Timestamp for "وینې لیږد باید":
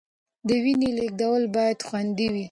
0.63-1.79